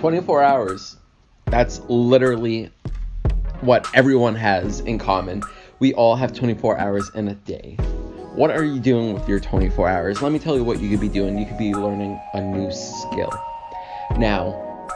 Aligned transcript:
24 0.00 0.42
hours. 0.42 0.96
That's 1.44 1.80
literally 1.80 2.70
what 3.60 3.86
everyone 3.92 4.34
has 4.34 4.80
in 4.80 4.98
common. 4.98 5.42
We 5.78 5.92
all 5.92 6.16
have 6.16 6.32
24 6.32 6.78
hours 6.78 7.10
in 7.14 7.28
a 7.28 7.34
day. 7.34 7.76
What 8.34 8.50
are 8.50 8.64
you 8.64 8.80
doing 8.80 9.12
with 9.12 9.28
your 9.28 9.40
24 9.40 9.90
hours? 9.90 10.22
Let 10.22 10.32
me 10.32 10.38
tell 10.38 10.56
you 10.56 10.64
what 10.64 10.80
you 10.80 10.88
could 10.88 11.00
be 11.00 11.10
doing. 11.10 11.36
You 11.36 11.44
could 11.44 11.58
be 11.58 11.74
learning 11.74 12.18
a 12.32 12.40
new 12.40 12.72
skill. 12.72 13.30
Now, 14.16 14.88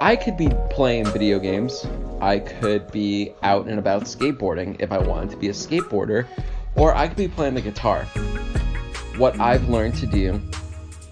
I 0.00 0.16
could 0.16 0.36
be 0.36 0.48
playing 0.70 1.04
video 1.04 1.38
games. 1.38 1.86
I 2.20 2.40
could 2.40 2.90
be 2.90 3.34
out 3.44 3.68
and 3.68 3.78
about 3.78 4.06
skateboarding 4.06 4.74
if 4.80 4.90
I 4.90 4.98
wanted 4.98 5.30
to 5.30 5.36
be 5.36 5.50
a 5.50 5.52
skateboarder, 5.52 6.26
or 6.74 6.96
I 6.96 7.06
could 7.06 7.16
be 7.16 7.28
playing 7.28 7.54
the 7.54 7.60
guitar. 7.60 8.02
What 9.18 9.38
I've 9.38 9.68
learned 9.68 9.94
to 9.98 10.06
do 10.06 10.40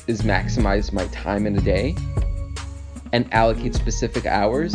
is 0.08 0.22
maximize 0.22 0.92
my 0.92 1.06
time 1.08 1.46
in 1.46 1.56
a 1.56 1.60
day 1.60 1.94
and 3.12 3.32
allocate 3.32 3.75
specific 3.75 4.26
hours 4.26 4.75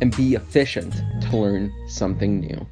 and 0.00 0.14
be 0.16 0.34
efficient 0.34 0.94
to 1.22 1.36
learn 1.36 1.72
something 1.88 2.40
new. 2.40 2.66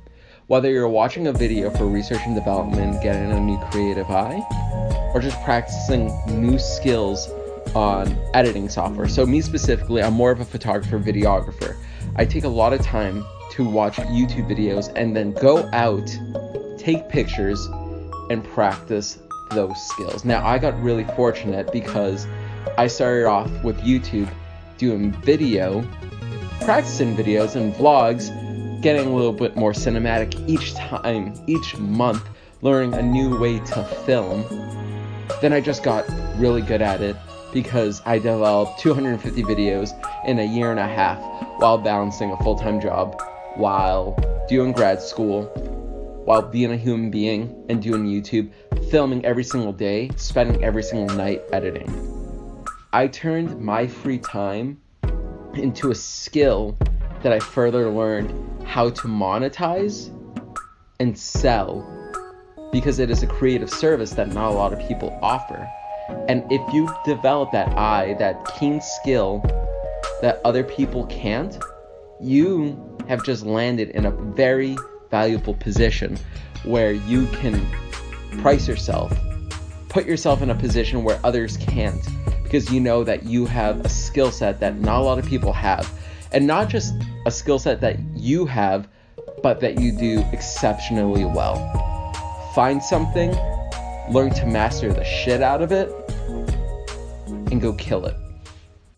Whether 0.46 0.70
you're 0.70 0.88
watching 0.88 1.26
a 1.26 1.32
video 1.32 1.70
for 1.70 1.86
research 1.86 2.20
and 2.26 2.34
development, 2.34 3.02
getting 3.02 3.32
a 3.32 3.40
new 3.40 3.58
creative 3.70 4.10
eye, 4.10 4.42
or 5.14 5.20
just 5.20 5.42
practicing 5.42 6.10
new 6.28 6.58
skills 6.58 7.30
on 7.74 8.18
editing 8.34 8.68
software. 8.68 9.08
So, 9.08 9.24
me 9.24 9.40
specifically, 9.40 10.02
I'm 10.02 10.12
more 10.12 10.30
of 10.30 10.40
a 10.40 10.44
photographer, 10.44 10.98
videographer. 10.98 11.76
I 12.16 12.24
take 12.26 12.44
a 12.44 12.48
lot 12.48 12.72
of 12.72 12.82
time 12.82 13.24
to 13.52 13.68
watch 13.68 13.96
YouTube 13.96 14.48
videos 14.48 14.92
and 14.96 15.16
then 15.16 15.32
go 15.32 15.68
out, 15.72 16.06
take 16.78 17.08
pictures, 17.08 17.64
and 18.30 18.44
practice 18.44 19.18
those 19.50 19.80
skills. 19.88 20.24
Now, 20.24 20.46
I 20.46 20.58
got 20.58 20.80
really 20.82 21.04
fortunate 21.16 21.72
because 21.72 22.26
I 22.76 22.86
started 22.86 23.26
off 23.26 23.50
with 23.62 23.80
YouTube 23.80 24.30
doing 24.78 25.12
video, 25.22 25.84
practicing 26.60 27.16
videos 27.16 27.56
and 27.56 27.74
vlogs, 27.74 28.30
getting 28.82 29.06
a 29.06 29.14
little 29.14 29.32
bit 29.32 29.56
more 29.56 29.72
cinematic 29.72 30.48
each 30.48 30.74
time, 30.74 31.34
each 31.46 31.76
month, 31.78 32.22
learning 32.62 32.94
a 32.94 33.02
new 33.02 33.38
way 33.38 33.58
to 33.60 33.84
film. 34.06 34.44
Then 35.40 35.52
I 35.52 35.60
just 35.60 35.82
got 35.82 36.04
really 36.36 36.62
good 36.62 36.82
at 36.82 37.00
it 37.00 37.16
because 37.52 38.02
I 38.04 38.18
developed 38.18 38.80
250 38.80 39.42
videos 39.44 39.90
in 40.26 40.38
a 40.38 40.44
year 40.44 40.70
and 40.70 40.80
a 40.80 40.86
half 40.86 41.18
while 41.60 41.78
balancing 41.78 42.32
a 42.32 42.36
full 42.38 42.58
time 42.58 42.80
job, 42.80 43.20
while 43.56 44.18
doing 44.48 44.72
grad 44.72 45.00
school, 45.00 45.44
while 46.24 46.42
being 46.42 46.72
a 46.72 46.76
human 46.76 47.10
being 47.10 47.64
and 47.68 47.82
doing 47.82 48.06
YouTube, 48.06 48.50
filming 48.90 49.24
every 49.24 49.44
single 49.44 49.72
day, 49.72 50.10
spending 50.16 50.64
every 50.64 50.82
single 50.82 51.14
night 51.16 51.42
editing. 51.52 52.23
I 52.94 53.08
turned 53.08 53.60
my 53.60 53.88
free 53.88 54.18
time 54.18 54.80
into 55.54 55.90
a 55.90 55.96
skill 55.96 56.78
that 57.24 57.32
I 57.32 57.40
further 57.40 57.90
learned 57.90 58.32
how 58.64 58.90
to 58.90 59.08
monetize 59.08 60.16
and 61.00 61.18
sell 61.18 61.84
because 62.70 63.00
it 63.00 63.10
is 63.10 63.24
a 63.24 63.26
creative 63.26 63.68
service 63.68 64.12
that 64.12 64.28
not 64.28 64.52
a 64.52 64.54
lot 64.54 64.72
of 64.72 64.78
people 64.86 65.18
offer. 65.22 65.68
And 66.28 66.44
if 66.52 66.72
you 66.72 66.88
develop 67.04 67.50
that 67.50 67.76
eye, 67.76 68.14
that 68.20 68.44
keen 68.60 68.80
skill 68.80 69.40
that 70.22 70.40
other 70.44 70.62
people 70.62 71.04
can't, 71.06 71.58
you 72.20 72.96
have 73.08 73.24
just 73.24 73.44
landed 73.44 73.90
in 73.90 74.06
a 74.06 74.12
very 74.12 74.76
valuable 75.10 75.54
position 75.54 76.16
where 76.62 76.92
you 76.92 77.26
can 77.26 77.60
price 78.40 78.68
yourself, 78.68 79.12
put 79.88 80.06
yourself 80.06 80.42
in 80.42 80.50
a 80.50 80.54
position 80.54 81.02
where 81.02 81.18
others 81.24 81.56
can't, 81.56 82.00
because 82.54 82.72
you 82.72 82.78
know 82.78 83.02
that 83.02 83.24
you 83.24 83.46
have 83.46 83.84
a 83.84 83.88
skill 83.88 84.30
set 84.30 84.60
that 84.60 84.78
not 84.78 85.00
a 85.00 85.04
lot 85.04 85.18
of 85.18 85.26
people 85.26 85.52
have. 85.52 85.92
And 86.30 86.46
not 86.46 86.68
just 86.68 86.94
a 87.26 87.30
skill 87.32 87.58
set 87.58 87.80
that 87.80 87.98
you 88.14 88.46
have, 88.46 88.86
but 89.42 89.58
that 89.58 89.80
you 89.80 89.90
do 89.90 90.24
exceptionally 90.32 91.24
well. 91.24 91.56
Find 92.54 92.80
something 92.80 93.32
learn 94.08 94.30
to 94.34 94.46
master 94.46 94.92
the 94.92 95.02
shit 95.02 95.42
out 95.42 95.62
of 95.62 95.72
it, 95.72 95.90
and 97.50 97.60
go 97.60 97.72
kill 97.72 98.06
it. 98.06 98.14